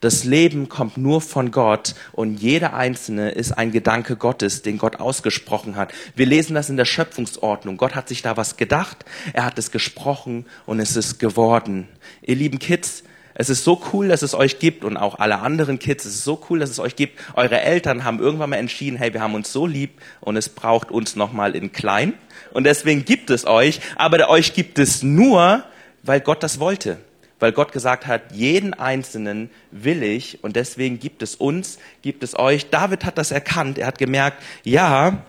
[0.00, 5.00] Das Leben kommt nur von Gott und jeder Einzelne ist ein Gedanke Gottes, den Gott
[5.00, 5.92] ausgesprochen hat.
[6.14, 7.76] Wir lesen das in der Schöpfungsordnung.
[7.76, 11.88] Gott hat sich da was gedacht, er hat es gesprochen und es ist geworden.
[12.22, 13.02] Ihr lieben Kids,
[13.34, 16.24] es ist so cool, dass es euch gibt und auch alle anderen Kids, es ist
[16.24, 17.18] so cool, dass es euch gibt.
[17.34, 20.92] Eure Eltern haben irgendwann mal entschieden, hey, wir haben uns so lieb und es braucht
[20.92, 22.14] uns nochmal in klein
[22.52, 25.64] und deswegen gibt es euch, aber euch gibt es nur,
[26.04, 26.98] weil Gott das wollte
[27.38, 32.38] weil Gott gesagt hat, jeden Einzelnen will ich und deswegen gibt es uns, gibt es
[32.38, 32.70] euch.
[32.70, 35.24] David hat das erkannt, er hat gemerkt, ja,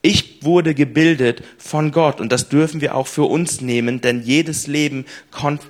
[0.00, 4.68] ich wurde gebildet von Gott und das dürfen wir auch für uns nehmen, denn jedes
[4.68, 5.62] Leben kommt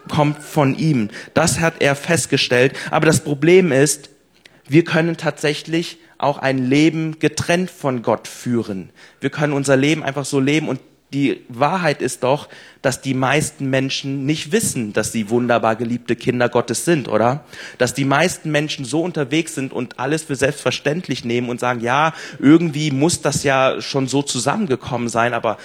[0.43, 1.09] von ihm.
[1.33, 2.75] Das hat er festgestellt.
[2.91, 4.11] Aber das Problem ist,
[4.69, 8.91] wir können tatsächlich auch ein Leben getrennt von Gott führen.
[9.21, 10.81] Wir können unser Leben einfach so leben und
[11.13, 12.49] die Wahrheit ist doch,
[12.83, 17.45] dass die meisten Menschen nicht wissen, dass sie wunderbar geliebte Kinder Gottes sind, oder?
[17.79, 22.13] Dass die meisten Menschen so unterwegs sind und alles für selbstverständlich nehmen und sagen, ja,
[22.39, 25.57] irgendwie muss das ja schon so zusammengekommen sein, aber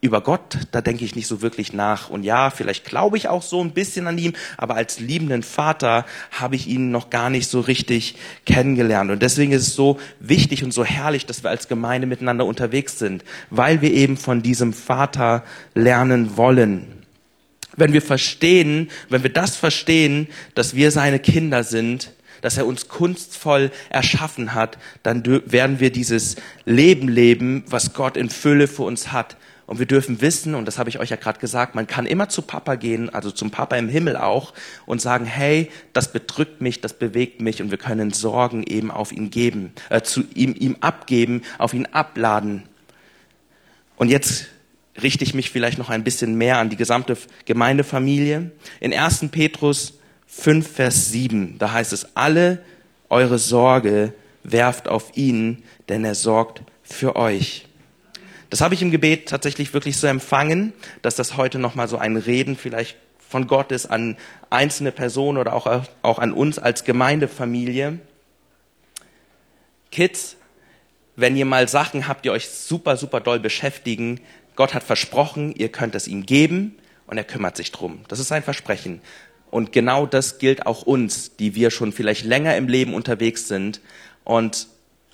[0.00, 2.08] über Gott, da denke ich nicht so wirklich nach.
[2.08, 6.06] Und ja, vielleicht glaube ich auch so ein bisschen an ihm, aber als liebenden Vater
[6.30, 8.14] habe ich ihn noch gar nicht so richtig
[8.46, 9.10] kennengelernt.
[9.10, 12.98] Und deswegen ist es so wichtig und so herrlich, dass wir als Gemeinde miteinander unterwegs
[12.98, 16.94] sind, weil wir eben von diesem Vater lernen wollen.
[17.76, 22.88] wenn wir verstehen, wenn wir das verstehen, dass wir seine Kinder sind, dass er uns
[22.88, 29.12] kunstvoll erschaffen hat, dann werden wir dieses Leben leben, was Gott in Fülle für uns
[29.12, 29.36] hat.
[29.68, 32.30] Und wir dürfen wissen, und das habe ich euch ja gerade gesagt, man kann immer
[32.30, 34.54] zu Papa gehen, also zum Papa im Himmel auch,
[34.86, 39.12] und sagen, hey, das bedrückt mich, das bewegt mich, und wir können Sorgen eben auf
[39.12, 42.62] ihn geben, äh, zu ihm, ihm abgeben, auf ihn abladen.
[43.96, 44.46] Und jetzt
[45.02, 48.50] richte ich mich vielleicht noch ein bisschen mehr an die gesamte Gemeindefamilie.
[48.80, 49.28] In 1.
[49.30, 52.62] Petrus 5, Vers 7, da heißt es, alle
[53.10, 57.67] eure Sorge werft auf ihn, denn er sorgt für euch.
[58.50, 62.16] Das habe ich im Gebet tatsächlich wirklich so empfangen, dass das heute nochmal so ein
[62.16, 62.96] Reden vielleicht
[63.28, 64.16] von Gott ist an
[64.48, 67.98] einzelne Personen oder auch, auch an uns als Gemeindefamilie.
[69.90, 70.36] Kids,
[71.14, 74.20] wenn ihr mal Sachen habt, die euch super, super doll beschäftigen,
[74.56, 78.00] Gott hat versprochen, ihr könnt es ihm geben und er kümmert sich drum.
[78.08, 79.02] Das ist sein Versprechen.
[79.50, 83.80] Und genau das gilt auch uns, die wir schon vielleicht länger im Leben unterwegs sind.
[84.24, 84.68] Und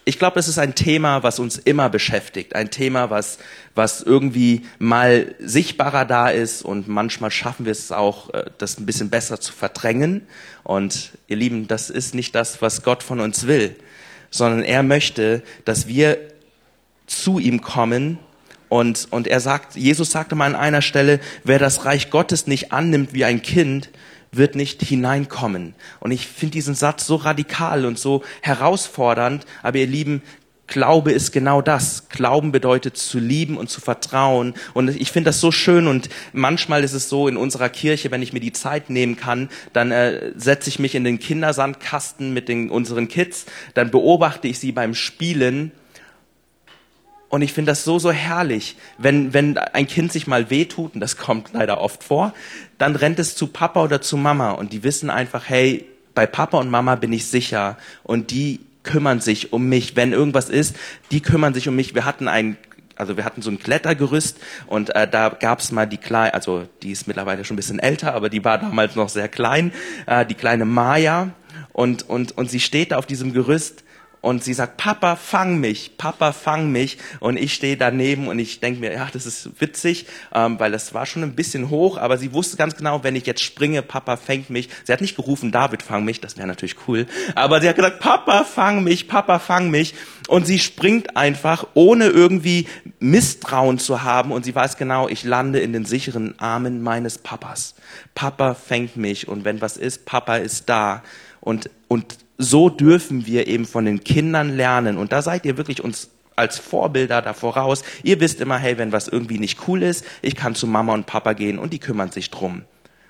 [0.05, 2.55] ich glaube, das ist ein Thema, was uns immer beschäftigt.
[2.55, 3.39] Ein Thema, was,
[3.75, 8.87] was irgendwie mal sichtbarer da ist und manchmal schaffen wir es auch, äh, das ein
[8.87, 10.27] bisschen besser zu verdrängen.
[10.63, 13.77] Und ihr Lieben, das ist nicht das, was Gott von uns will,
[14.31, 16.19] sondern er möchte, dass wir
[17.07, 18.19] zu ihm kommen
[18.69, 22.73] und, und er sagt, Jesus sagte mal an einer Stelle, wer das Reich Gottes nicht
[22.73, 23.91] annimmt wie ein Kind,
[24.37, 25.75] wird nicht hineinkommen.
[26.01, 30.23] Und ich finde diesen Satz so radikal und so herausfordernd, aber ihr Lieben,
[30.67, 32.09] Glaube ist genau das.
[32.09, 34.55] Glauben bedeutet zu lieben und zu vertrauen.
[34.73, 35.87] Und ich finde das so schön.
[35.87, 39.51] Und manchmal ist es so in unserer Kirche, wenn ich mir die Zeit nehmen kann,
[39.75, 43.45] dann äh, setze ich mich in den Kindersandkasten mit den, unseren Kids,
[43.75, 45.71] dann beobachte ich sie beim Spielen
[47.35, 51.01] und ich finde das so, so herrlich, wenn, wenn ein Kind sich mal wehtut, und
[51.01, 52.33] das kommt leider oft vor,
[52.79, 56.59] dann rennt es zu Papa oder zu Mama und die wissen einfach, hey, bei Papa
[56.59, 59.97] und Mama bin ich sicher und die kümmern sich um mich.
[59.97, 60.77] Wenn irgendwas ist,
[61.11, 61.97] die kümmern sich um mich.
[61.97, 62.57] Wir hatten ein
[62.95, 66.93] also wir hatten so ein Klettergerüst und äh, da gab's mal die kleine, also die
[66.93, 69.73] ist mittlerweile schon ein bisschen älter, aber die war damals noch sehr klein,
[70.07, 71.31] äh, die kleine Maya
[71.73, 73.84] und und und sie steht da auf diesem Gerüst
[74.25, 76.97] und sie sagt, Papa, fang mich, Papa, fang mich.
[77.21, 80.95] Und ich stehe daneben und ich denke mir, ja, das ist witzig, ähm, weil das
[80.95, 84.17] war schon ein bisschen hoch, aber sie wusste ganz genau, wenn ich jetzt springe, Papa
[84.17, 84.71] fängt mich.
[84.85, 87.07] Sie hat nicht gerufen, David, fang mich, das wäre natürlich cool.
[87.35, 89.95] Aber sie hat gesagt, Papa, fang mich, Papa, fang mich.
[90.29, 92.67] Und sie springt einfach, ohne irgendwie
[93.01, 94.33] Misstrauen zu haben.
[94.33, 97.75] Und sie weiß genau, ich lande in den sicheren Armen meines Papas.
[98.15, 99.29] Papa fängt mich.
[99.29, 101.03] Und wenn was ist, Papa ist da.
[101.43, 104.99] Und, und so dürfen wir eben von den Kindern lernen.
[104.99, 107.83] Und da seid ihr wirklich uns als Vorbilder da voraus.
[108.03, 111.07] Ihr wisst immer, hey, wenn was irgendwie nicht cool ist, ich kann zu Mama und
[111.07, 112.63] Papa gehen und die kümmern sich drum.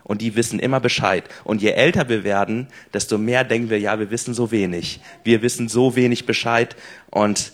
[0.03, 1.25] Und die wissen immer Bescheid.
[1.45, 5.01] Und je älter wir werden, desto mehr denken wir, ja, wir wissen so wenig.
[5.25, 6.77] Wir wissen so wenig Bescheid.
[7.11, 7.53] Und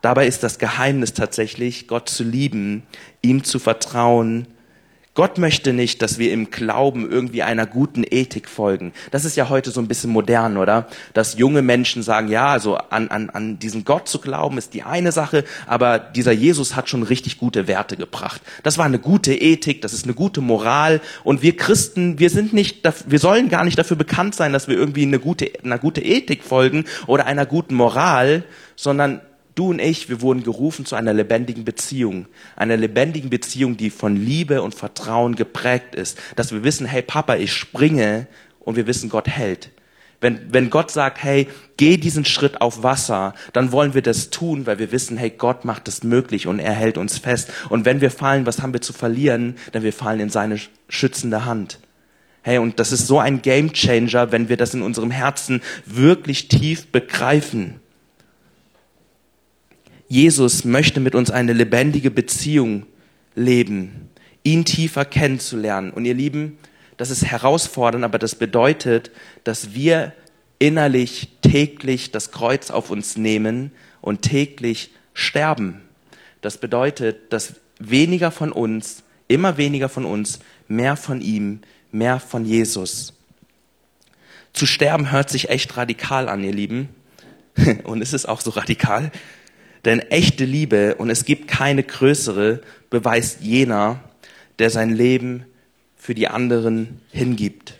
[0.00, 2.84] dabei ist das Geheimnis tatsächlich, Gott zu lieben,
[3.20, 4.46] ihm zu vertrauen,
[5.16, 8.92] Gott möchte nicht, dass wir im Glauben irgendwie einer guten Ethik folgen.
[9.10, 10.88] Das ist ja heute so ein bisschen modern, oder?
[11.14, 14.82] Dass junge Menschen sagen, ja, also an, an, an diesen Gott zu glauben ist die
[14.82, 18.42] eine Sache, aber dieser Jesus hat schon richtig gute Werte gebracht.
[18.62, 22.52] Das war eine gute Ethik, das ist eine gute Moral und wir Christen, wir sind
[22.52, 26.02] nicht, wir sollen gar nicht dafür bekannt sein, dass wir irgendwie eine gute, einer gute
[26.02, 28.44] Ethik folgen oder einer guten Moral,
[28.76, 29.22] sondern
[29.56, 32.26] Du und ich, wir wurden gerufen zu einer lebendigen Beziehung.
[32.56, 36.18] Einer lebendigen Beziehung, die von Liebe und Vertrauen geprägt ist.
[36.36, 38.26] Dass wir wissen, hey Papa, ich springe
[38.60, 39.70] und wir wissen, Gott hält.
[40.20, 44.66] Wenn, wenn Gott sagt, hey, geh diesen Schritt auf Wasser, dann wollen wir das tun,
[44.66, 47.50] weil wir wissen, hey, Gott macht es möglich und er hält uns fest.
[47.70, 49.56] Und wenn wir fallen, was haben wir zu verlieren?
[49.72, 51.80] Denn wir fallen in seine schützende Hand.
[52.42, 56.48] Hey, und das ist so ein Game Changer, wenn wir das in unserem Herzen wirklich
[56.48, 57.80] tief begreifen.
[60.08, 62.86] Jesus möchte mit uns eine lebendige Beziehung
[63.34, 64.10] leben,
[64.42, 65.90] ihn tiefer kennenzulernen.
[65.90, 66.58] Und ihr Lieben,
[66.96, 69.10] das ist herausfordernd, aber das bedeutet,
[69.44, 70.12] dass wir
[70.58, 75.82] innerlich täglich das Kreuz auf uns nehmen und täglich sterben.
[76.40, 80.38] Das bedeutet, dass weniger von uns, immer weniger von uns,
[80.68, 83.12] mehr von ihm, mehr von Jesus.
[84.52, 86.88] Zu sterben hört sich echt radikal an, ihr Lieben.
[87.84, 89.10] Und es ist auch so radikal.
[89.86, 94.00] Denn echte Liebe, und es gibt keine größere, beweist jener,
[94.58, 95.46] der sein Leben
[95.96, 97.74] für die anderen hingibt.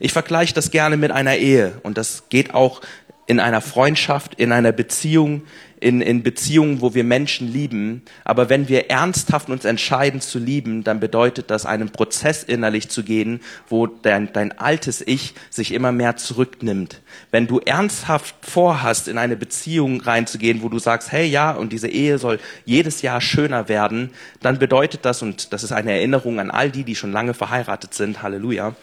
[0.00, 2.80] Ich vergleiche das gerne mit einer Ehe und das geht auch
[3.26, 5.42] in einer Freundschaft, in einer Beziehung,
[5.80, 8.02] in, in Beziehungen, wo wir Menschen lieben.
[8.24, 13.02] Aber wenn wir ernsthaft uns entscheiden zu lieben, dann bedeutet das, einen Prozess innerlich zu
[13.02, 17.02] gehen, wo dein, dein altes Ich sich immer mehr zurücknimmt.
[17.30, 21.88] Wenn du ernsthaft vorhast, in eine Beziehung reinzugehen, wo du sagst, hey ja, und diese
[21.88, 24.10] Ehe soll jedes Jahr schöner werden,
[24.40, 27.94] dann bedeutet das, und das ist eine Erinnerung an all die, die schon lange verheiratet
[27.94, 28.74] sind, Halleluja,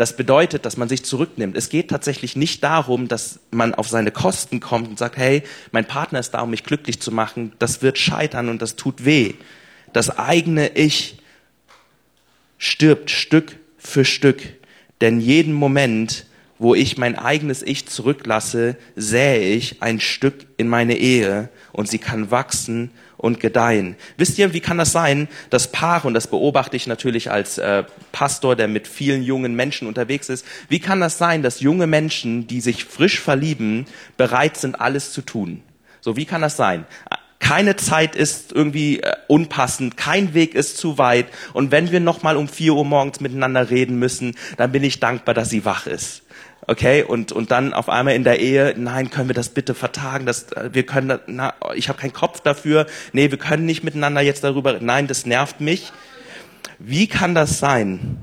[0.00, 1.58] das bedeutet, dass man sich zurücknimmt.
[1.58, 5.84] Es geht tatsächlich nicht darum, dass man auf seine Kosten kommt und sagt, hey, mein
[5.84, 7.52] Partner ist da, um mich glücklich zu machen.
[7.58, 9.34] Das wird scheitern und das tut weh.
[9.92, 11.18] Das eigene Ich
[12.56, 14.42] stirbt Stück für Stück.
[15.02, 16.24] Denn jeden Moment,
[16.58, 21.98] wo ich mein eigenes Ich zurücklasse, sähe ich ein Stück in meine Ehe und sie
[21.98, 23.96] kann wachsen und gedeihen.
[24.16, 27.84] Wisst ihr, wie kann das sein, dass Paare, und das beobachte ich natürlich als äh,
[28.12, 32.46] Pastor, der mit vielen jungen Menschen unterwegs ist, wie kann das sein, dass junge Menschen,
[32.46, 35.62] die sich frisch verlieben, bereit sind, alles zu tun?
[36.00, 36.86] So, wie kann das sein?
[37.40, 41.26] Keine Zeit ist irgendwie äh, unpassend, kein Weg ist zu weit.
[41.52, 44.98] Und wenn wir noch mal um vier Uhr morgens miteinander reden müssen, dann bin ich
[44.98, 46.22] dankbar, dass sie wach ist
[46.66, 50.26] okay, und, und dann auf einmal in der Ehe, nein, können wir das bitte vertagen,
[50.26, 54.20] das, äh, wir können, na, ich habe keinen Kopf dafür, nee, wir können nicht miteinander
[54.20, 55.92] jetzt darüber, nein, das nervt mich.
[56.78, 58.18] Wie kann das sein?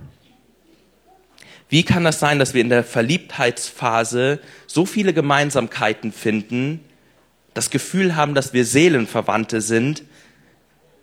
[1.70, 6.80] Wie kann das sein, dass wir in der Verliebtheitsphase so viele Gemeinsamkeiten finden,
[7.54, 10.04] das Gefühl haben, dass wir Seelenverwandte sind,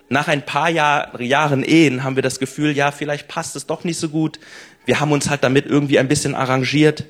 [0.09, 3.85] nach ein paar Jahr, Jahren Ehen haben wir das Gefühl, ja, vielleicht passt es doch
[3.85, 4.39] nicht so gut.
[4.85, 7.05] Wir haben uns halt damit irgendwie ein bisschen arrangiert.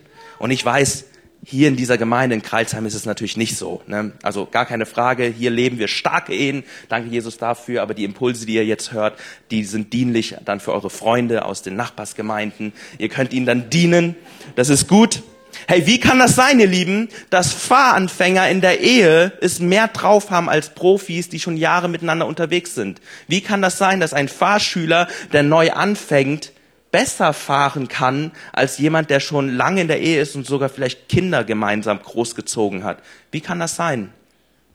[0.45, 1.07] Und ich weiß,
[1.43, 3.81] hier in dieser Gemeinde in Kreilsheim ist es natürlich nicht so.
[3.87, 4.13] Ne?
[4.23, 6.65] Also gar keine Frage, hier leben wir starke Ehen.
[6.91, 7.81] Danke Jesus dafür.
[7.81, 9.19] Aber die Impulse, die ihr jetzt hört,
[9.51, 12.75] die sind dienlich dann für eure Freunde aus den Nachbarsgemeinden.
[12.99, 14.17] Ihr könnt ihnen dann dienen.
[14.55, 15.23] Das ist gut.
[15.67, 20.31] Hey, wie kann das sein, ihr Lieben, dass Fahranfänger in der Ehe es mehr drauf
[20.31, 23.01] haben als Profis, die schon Jahre miteinander unterwegs sind?
[23.29, 26.53] Wie kann das sein, dass ein Fahrschüler, der neu anfängt,
[26.95, 31.09] besser fahren kann als jemand, der schon lange in der Ehe ist und sogar vielleicht
[31.09, 33.03] Kinder gemeinsam großgezogen hat.
[33.33, 34.13] Wie kann das sein?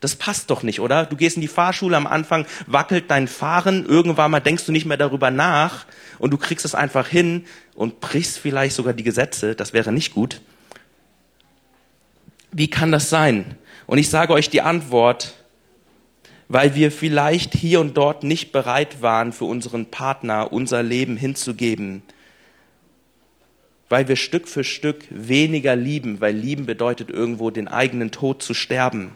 [0.01, 1.05] Das passt doch nicht, oder?
[1.05, 4.85] Du gehst in die Fahrschule, am Anfang wackelt dein Fahren, irgendwann mal denkst du nicht
[4.85, 5.85] mehr darüber nach
[6.17, 10.13] und du kriegst es einfach hin und brichst vielleicht sogar die Gesetze, das wäre nicht
[10.13, 10.41] gut.
[12.51, 13.55] Wie kann das sein?
[13.87, 15.35] Und ich sage euch die Antwort,
[16.49, 22.01] weil wir vielleicht hier und dort nicht bereit waren, für unseren Partner unser Leben hinzugeben,
[23.87, 28.55] weil wir Stück für Stück weniger lieben, weil lieben bedeutet irgendwo den eigenen Tod zu
[28.55, 29.11] sterben.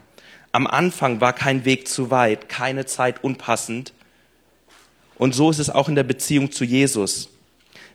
[0.51, 3.93] Am Anfang war kein Weg zu weit, keine Zeit unpassend.
[5.15, 7.29] Und so ist es auch in der Beziehung zu Jesus.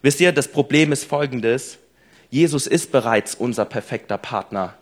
[0.02, 1.78] Wisst ihr, das Problem ist folgendes.
[2.30, 4.74] Jesus ist bereits unser perfekter Partner.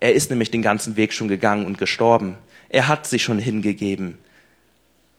[0.00, 2.36] Er ist nämlich den ganzen Weg schon gegangen und gestorben.
[2.72, 4.18] Er hat sich schon hingegeben.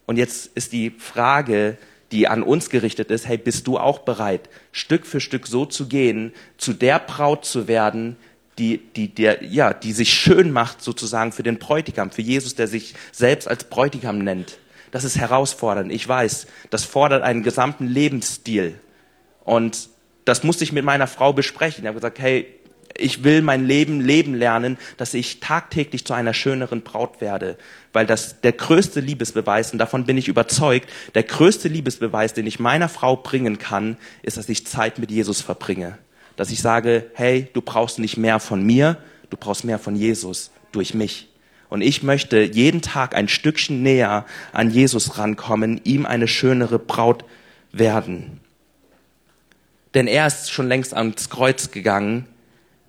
[0.05, 1.77] Und jetzt ist die Frage,
[2.11, 5.87] die an uns gerichtet ist, hey, bist du auch bereit, Stück für Stück so zu
[5.87, 8.17] gehen, zu der Braut zu werden,
[8.57, 12.67] die, die, der, ja, die sich schön macht sozusagen für den Bräutigam, für Jesus, der
[12.67, 14.57] sich selbst als Bräutigam nennt.
[14.91, 15.91] Das ist herausfordernd.
[15.91, 18.79] Ich weiß, das fordert einen gesamten Lebensstil.
[19.43, 19.89] Und
[20.25, 21.83] das musste ich mit meiner Frau besprechen.
[21.83, 22.47] Ich habe gesagt, hey,
[22.97, 27.57] ich will mein Leben leben lernen, dass ich tagtäglich zu einer schöneren Braut werde,
[27.91, 32.59] weil das der größte Liebesbeweis, und davon bin ich überzeugt, der größte Liebesbeweis, den ich
[32.59, 35.97] meiner Frau bringen kann, ist, dass ich Zeit mit Jesus verbringe.
[36.35, 38.97] Dass ich sage, hey, du brauchst nicht mehr von mir,
[39.29, 41.29] du brauchst mehr von Jesus durch mich.
[41.69, 47.25] Und ich möchte jeden Tag ein Stückchen näher an Jesus rankommen, ihm eine schönere Braut
[47.71, 48.39] werden.
[49.93, 52.27] Denn er ist schon längst ans Kreuz gegangen,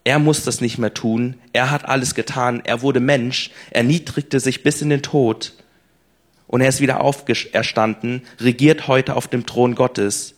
[0.04, 1.36] er muss das nicht mehr tun.
[1.54, 2.62] Er hat alles getan.
[2.64, 3.50] Er wurde Mensch.
[3.70, 5.54] Er niedrigte sich bis in den Tod.
[6.46, 10.34] Und er ist wieder auferstanden, regiert heute auf dem Thron Gottes.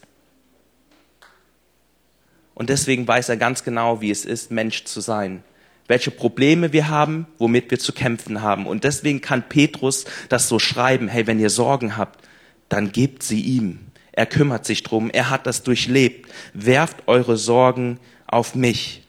[2.54, 5.42] Und deswegen weiß er ganz genau, wie es ist, Mensch zu sein.
[5.88, 8.66] Welche Probleme wir haben, womit wir zu kämpfen haben.
[8.66, 12.26] Und deswegen kann Petrus das so schreiben, hey, wenn ihr Sorgen habt,
[12.68, 13.80] dann gebt sie ihm.
[14.12, 15.10] Er kümmert sich drum.
[15.10, 16.30] Er hat das durchlebt.
[16.54, 19.05] Werft eure Sorgen auf mich.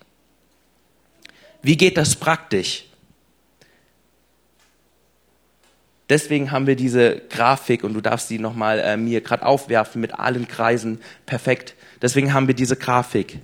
[1.62, 2.86] Wie geht das praktisch?
[6.10, 10.18] Deswegen haben wir diese Grafik und du darfst sie nochmal äh, mir gerade aufwerfen mit
[10.18, 11.02] allen Kreisen.
[11.26, 11.76] Perfekt.
[12.02, 13.40] Deswegen haben wir diese Grafik.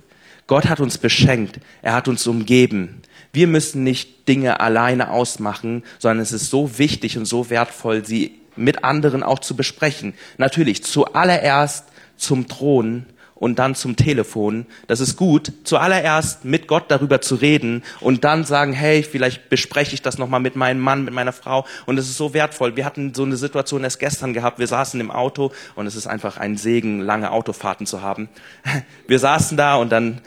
[0.46, 1.60] Gott hat uns beschenkt.
[1.82, 3.02] Er hat uns umgeben.
[3.32, 8.40] Wir müssen nicht Dinge alleine ausmachen, sondern es ist so wichtig und so wertvoll, sie
[8.56, 10.14] mit anderen auch zu besprechen.
[10.38, 13.06] Natürlich zuallererst zum Thron
[13.44, 14.64] und dann zum Telefon.
[14.86, 19.92] Das ist gut, zuallererst mit Gott darüber zu reden und dann sagen, hey, vielleicht bespreche
[19.92, 22.74] ich das nochmal mit meinem Mann, mit meiner Frau und es ist so wertvoll.
[22.74, 26.06] Wir hatten so eine Situation erst gestern gehabt, wir saßen im Auto und es ist
[26.06, 28.30] einfach ein Segen, lange Autofahrten zu haben.
[29.06, 30.22] Wir saßen da und dann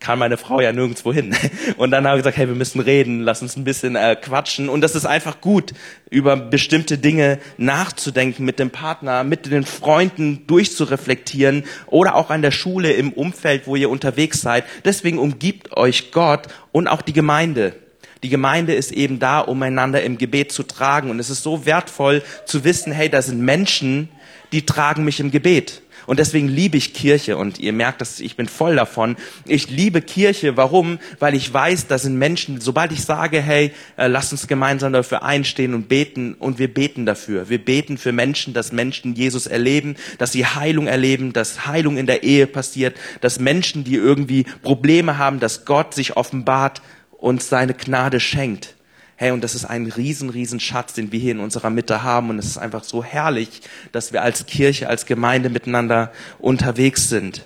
[0.00, 1.36] kann meine Frau ja nirgendwo hin.
[1.76, 4.68] Und dann habe ich gesagt, hey, wir müssen reden, lass uns ein bisschen äh, quatschen.
[4.68, 5.72] Und das ist einfach gut,
[6.08, 12.50] über bestimmte Dinge nachzudenken, mit dem Partner, mit den Freunden durchzureflektieren oder auch an der
[12.50, 14.64] Schule, im Umfeld, wo ihr unterwegs seid.
[14.84, 17.74] Deswegen umgibt euch Gott und auch die Gemeinde.
[18.22, 21.10] Die Gemeinde ist eben da, um einander im Gebet zu tragen.
[21.10, 24.08] Und es ist so wertvoll zu wissen, hey, da sind Menschen,
[24.52, 25.82] die tragen mich im Gebet.
[26.10, 29.14] Und deswegen liebe ich Kirche und ihr merkt, dass ich bin voll davon.
[29.46, 30.56] Ich liebe Kirche.
[30.56, 30.98] Warum?
[31.20, 35.22] Weil ich weiß, da sind Menschen, sobald ich sage, hey, äh, lass uns gemeinsam dafür
[35.22, 37.48] einstehen und beten und wir beten dafür.
[37.48, 42.06] Wir beten für Menschen, dass Menschen Jesus erleben, dass sie Heilung erleben, dass Heilung in
[42.06, 46.82] der Ehe passiert, dass Menschen, die irgendwie Probleme haben, dass Gott sich offenbart
[47.18, 48.74] und seine Gnade schenkt.
[49.20, 52.30] Hey, und das ist ein riesen, riesen Schatz, den wir hier in unserer Mitte haben.
[52.30, 53.60] Und es ist einfach so herrlich,
[53.92, 57.44] dass wir als Kirche, als Gemeinde miteinander unterwegs sind.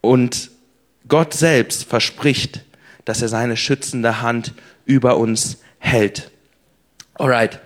[0.00, 0.50] Und
[1.06, 2.64] Gott selbst verspricht,
[3.04, 4.54] dass er seine schützende Hand
[4.86, 6.32] über uns hält.
[7.14, 7.60] Alright,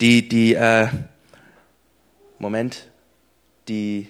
[0.00, 0.88] die, die, äh,
[2.38, 2.88] Moment,
[3.68, 4.08] die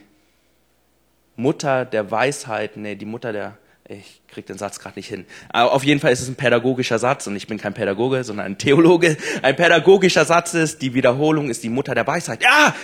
[1.35, 3.59] Mutter der Weisheit, nee, die Mutter der,
[3.91, 5.27] ich kriege den Satz gerade nicht hin.
[5.49, 8.47] Aber auf jeden Fall ist es ein pädagogischer Satz und ich bin kein Pädagoge, sondern
[8.47, 9.17] ein Theologe.
[9.43, 12.43] Ein pädagogischer Satz ist, die Wiederholung ist die Mutter der Weisheit.
[12.43, 12.75] Ja!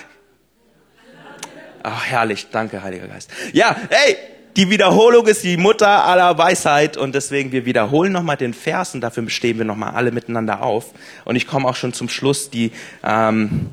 [1.85, 2.49] Ach, herrlich.
[2.51, 3.31] Danke, Heiliger Geist.
[3.53, 4.17] Ja, hey,
[4.57, 9.01] die Wiederholung ist die Mutter aller Weisheit und deswegen wir wiederholen nochmal den Vers und
[9.01, 10.87] dafür stehen wir nochmal alle miteinander auf.
[11.25, 12.73] Und ich komme auch schon zum Schluss, die,
[13.05, 13.73] ähm,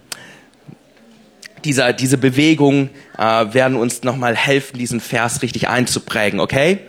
[1.65, 6.80] dieser, diese Bewegung äh, werden uns nochmal helfen, diesen Vers richtig einzuprägen, okay?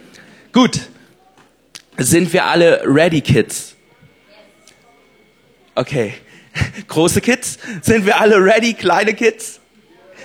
[0.55, 0.83] Gut.
[1.99, 3.75] Sind wir alle ready, Kids?
[5.75, 6.15] Okay.
[6.89, 7.59] Große Kids?
[7.83, 9.59] Sind wir alle ready, kleine Kids?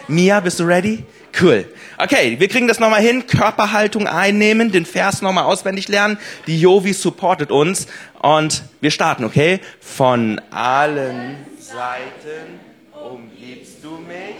[0.07, 1.03] Mia, bist du ready?
[1.41, 1.65] Cool.
[1.97, 3.25] Okay, wir kriegen das nochmal hin.
[3.25, 6.19] Körperhaltung einnehmen, den Vers nochmal auswendig lernen.
[6.45, 7.87] Die Jovi supportet uns
[8.21, 9.59] und wir starten, okay?
[9.79, 12.59] Von allen Seiten
[12.93, 14.35] umgibst du mich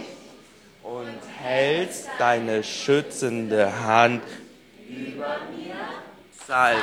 [0.84, 4.22] und hältst deine schützende Hand
[5.00, 5.74] über mir.
[6.38, 6.78] Psalm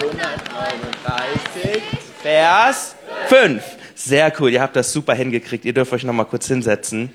[0.00, 1.82] 139,
[2.22, 2.96] Vers
[3.28, 3.62] 5.
[3.94, 5.64] Sehr cool, ihr habt das super hingekriegt.
[5.64, 7.12] Ihr dürft euch noch mal kurz hinsetzen.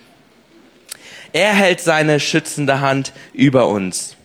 [1.34, 4.16] Er hält seine schützende Hand über uns.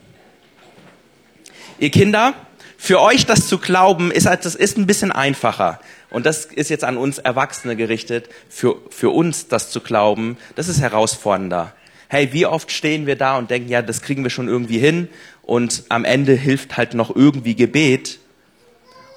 [1.78, 2.34] Ihr Kinder,
[2.76, 5.80] für euch das zu glauben, ist, das ist ein bisschen einfacher.
[6.10, 8.28] Und das ist jetzt an uns Erwachsene gerichtet.
[8.48, 11.74] Für, für uns das zu glauben, das ist herausfordernder
[12.12, 15.08] hey, wie oft stehen wir da und denken, ja, das kriegen wir schon irgendwie hin
[15.42, 18.18] und am Ende hilft halt noch irgendwie Gebet.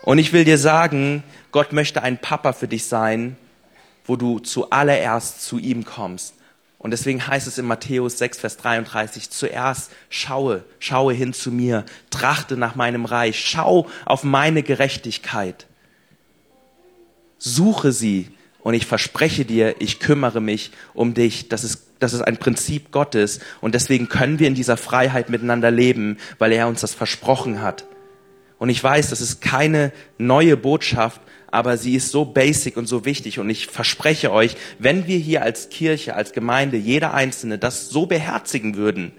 [0.03, 3.38] Und ich will dir sagen, Gott möchte ein Papa für dich sein,
[4.05, 6.35] wo du zuallererst zu ihm kommst.
[6.77, 11.83] Und deswegen heißt es in Matthäus 6, Vers 33, zuerst schaue, schaue hin zu mir,
[12.11, 15.65] trachte nach meinem Reich, schau auf meine Gerechtigkeit.
[17.39, 18.29] Suche sie
[18.61, 21.49] und ich verspreche dir, ich kümmere mich um dich.
[21.49, 25.71] Das ist das ist ein Prinzip Gottes und deswegen können wir in dieser Freiheit miteinander
[25.71, 27.86] leben, weil er uns das versprochen hat.
[28.58, 33.05] Und ich weiß, das ist keine neue Botschaft, aber sie ist so basic und so
[33.05, 33.39] wichtig.
[33.39, 38.05] Und ich verspreche euch, wenn wir hier als Kirche, als Gemeinde, jeder Einzelne das so
[38.05, 39.12] beherzigen würden,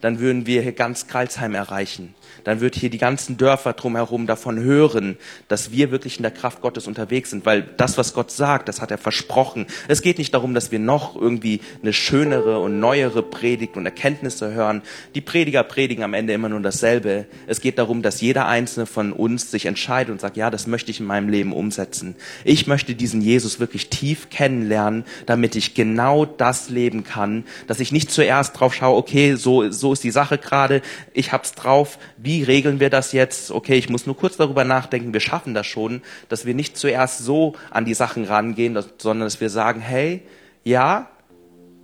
[0.00, 4.58] dann würden wir hier ganz Kreilsheim erreichen dann wird hier die ganzen Dörfer drumherum davon
[4.60, 5.16] hören,
[5.48, 8.80] dass wir wirklich in der Kraft Gottes unterwegs sind, weil das, was Gott sagt, das
[8.80, 9.66] hat er versprochen.
[9.88, 14.52] Es geht nicht darum, dass wir noch irgendwie eine schönere und neuere Predigt und Erkenntnisse
[14.52, 14.82] hören.
[15.14, 17.26] Die Prediger predigen am Ende immer nur dasselbe.
[17.46, 20.90] Es geht darum, dass jeder einzelne von uns sich entscheidet und sagt, ja, das möchte
[20.90, 22.14] ich in meinem Leben umsetzen.
[22.44, 27.92] Ich möchte diesen Jesus wirklich tief kennenlernen, damit ich genau das leben kann, dass ich
[27.92, 32.29] nicht zuerst drauf schaue, okay, so, so ist die Sache gerade, ich hab's drauf, wie
[32.30, 33.50] wie regeln wir das jetzt?
[33.50, 37.18] Okay, ich muss nur kurz darüber nachdenken, wir schaffen das schon, dass wir nicht zuerst
[37.18, 40.22] so an die Sachen rangehen, sondern dass wir sagen, hey,
[40.62, 41.10] ja,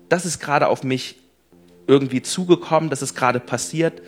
[0.09, 1.17] das ist gerade auf mich
[1.89, 4.03] irgendwie zugekommen, das ist gerade passiert,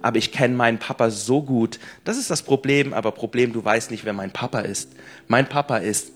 [0.00, 1.78] aber ich kenne meinen Papa so gut.
[2.04, 4.92] Das ist das Problem, aber Problem, du weißt nicht, wer mein Papa ist.
[5.28, 6.12] Mein Papa ist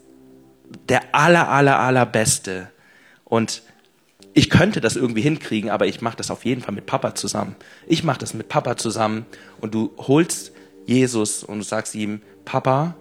[0.88, 2.70] der aller, aller, allerbeste.
[3.24, 3.60] Und
[4.36, 7.56] ich könnte das irgendwie hinkriegen, aber ich mache das auf jeden Fall mit Papa zusammen.
[7.86, 9.24] Ich mache das mit Papa zusammen
[9.62, 10.52] und du holst
[10.84, 12.96] Jesus und du sagst ihm, Papa,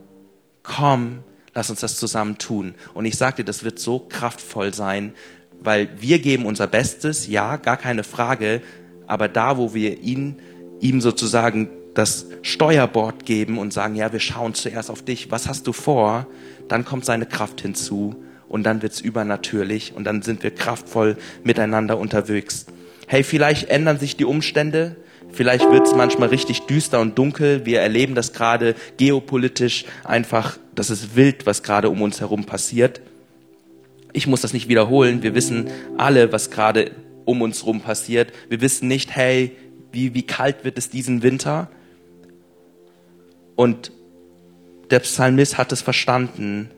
[0.63, 1.19] komm,
[1.53, 2.73] lass uns das zusammen tun.
[2.93, 5.13] Und ich sage dir, das wird so kraftvoll sein,
[5.59, 8.61] Weil wir geben unser Bestes, ja, gar keine Frage,
[9.05, 10.39] aber da, wo wir ihn,
[10.79, 15.67] ihm sozusagen das Steuerbord geben und sagen, ja, wir schauen zuerst auf dich, was hast
[15.67, 16.27] du vor,
[16.69, 18.15] dann kommt seine Kraft hinzu
[18.55, 22.67] und dann wird's übernatürlich und dann sind wir kraftvoll miteinander unterwegs.
[23.05, 24.95] Hey, vielleicht ändern sich die Umstände,
[25.29, 27.65] vielleicht wird's manchmal richtig düster und dunkel.
[27.65, 33.01] Wir erleben das gerade geopolitisch einfach, das ist wild, was gerade um uns herum passiert.
[34.13, 35.21] Ich muss das nicht wiederholen.
[35.21, 36.91] Wir wissen alle, was gerade
[37.25, 38.31] um uns herum passiert.
[38.47, 39.51] Wir wissen nicht, hey,
[39.91, 41.69] wie, wie kalt wird es diesen Winter?
[43.57, 43.91] Und
[44.91, 46.69] der Psalmist hat es verstanden.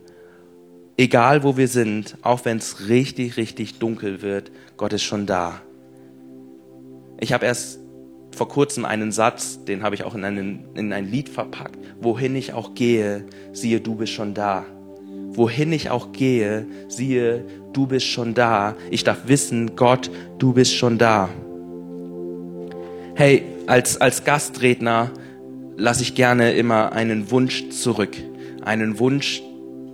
[0.99, 5.61] Egal wo wir sind, auch wenn es richtig, richtig dunkel wird, Gott ist schon da.
[7.19, 7.79] Ich habe erst
[8.35, 11.77] vor kurzem einen Satz, den habe ich auch in, einen, in ein Lied verpackt.
[12.01, 14.65] Wohin ich auch gehe, siehe, du bist schon da.
[15.29, 18.75] Wohin ich auch gehe, siehe, du bist schon da.
[18.89, 21.29] Ich darf wissen, Gott, du bist schon da.
[23.13, 25.11] Hey, als, als Gastredner
[25.75, 28.15] lasse ich gerne immer einen Wunsch zurück.
[28.63, 29.43] Einen Wunsch,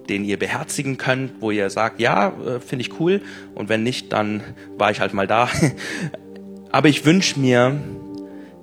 [0.09, 3.21] den ihr beherzigen könnt, wo ihr sagt, ja, äh, finde ich cool.
[3.55, 4.41] Und wenn nicht, dann
[4.77, 5.49] war ich halt mal da.
[6.71, 7.79] Aber ich wünsche mir,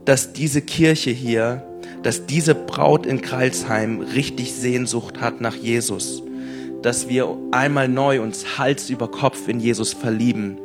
[0.05, 1.65] dass diese Kirche hier,
[2.03, 6.23] dass diese Braut in Kreilsheim richtig Sehnsucht hat nach Jesus.
[6.83, 10.59] Dass wir einmal neu uns Hals über Kopf in Jesus verlieben.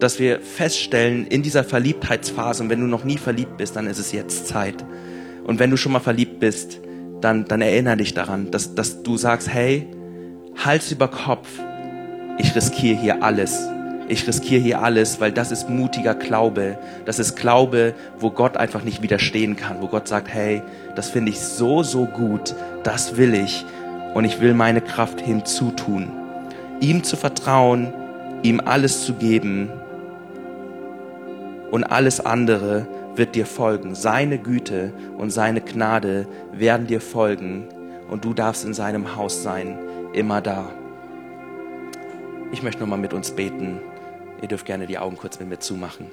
[0.00, 3.98] Dass wir feststellen, in dieser Verliebtheitsphase, und wenn du noch nie verliebt bist, dann ist
[3.98, 4.84] es jetzt Zeit
[5.44, 6.80] und wenn du schon mal verliebt bist,
[7.24, 9.88] dann, dann erinnere dich daran, dass, dass du sagst, hey,
[10.62, 11.48] Hals über Kopf,
[12.38, 13.68] ich riskiere hier alles.
[14.06, 16.76] Ich riskiere hier alles, weil das ist mutiger Glaube.
[17.06, 20.62] Das ist Glaube, wo Gott einfach nicht widerstehen kann, wo Gott sagt, hey,
[20.94, 23.64] das finde ich so, so gut, das will ich
[24.12, 26.10] und ich will meine Kraft hinzutun.
[26.80, 27.92] Ihm zu vertrauen,
[28.42, 29.70] ihm alles zu geben
[31.70, 32.86] und alles andere
[33.16, 33.94] wird dir folgen.
[33.94, 37.68] Seine Güte und seine Gnade werden dir folgen
[38.10, 39.78] und du darfst in seinem Haus sein,
[40.12, 40.70] immer da.
[42.52, 43.80] Ich möchte nochmal mit uns beten.
[44.42, 46.06] Ihr dürft gerne die Augen kurz mit mir zumachen.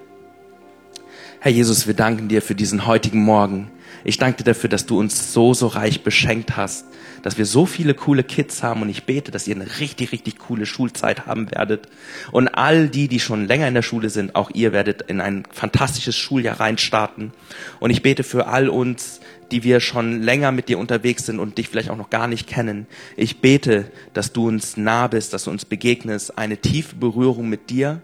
[1.39, 3.69] Herr Jesus, wir danken dir für diesen heutigen Morgen.
[4.03, 6.85] Ich danke dir dafür, dass du uns so, so reich beschenkt hast,
[7.21, 10.39] dass wir so viele coole Kids haben und ich bete, dass ihr eine richtig, richtig
[10.39, 11.87] coole Schulzeit haben werdet.
[12.31, 15.43] Und all die, die schon länger in der Schule sind, auch ihr werdet in ein
[15.51, 17.31] fantastisches Schuljahr reinstarten.
[17.79, 19.19] Und ich bete für all uns,
[19.51, 22.47] die wir schon länger mit dir unterwegs sind und dich vielleicht auch noch gar nicht
[22.47, 22.87] kennen.
[23.17, 27.69] Ich bete, dass du uns nah bist, dass du uns begegnest, eine tiefe Berührung mit
[27.69, 28.01] dir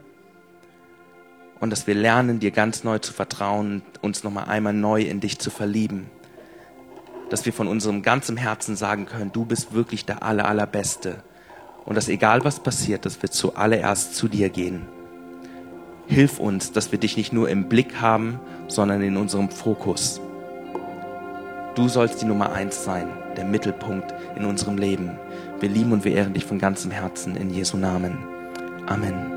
[1.60, 5.40] und dass wir lernen, dir ganz neu zu vertrauen, uns nochmal einmal neu in dich
[5.40, 6.08] zu verlieben.
[7.30, 11.24] Dass wir von unserem ganzen Herzen sagen können, du bist wirklich der aller, allerbeste.
[11.86, 14.86] Und dass egal was passiert, dass wir zuallererst zu dir gehen.
[16.08, 20.22] Hilf uns, dass wir dich nicht nur im Blick haben, sondern in unserem Fokus.
[21.76, 25.12] Du sollst die Nummer eins sein, der Mittelpunkt in unserem Leben.
[25.60, 28.18] Wir lieben und wir ehren dich von ganzem Herzen in Jesu Namen.
[28.88, 29.37] Amen.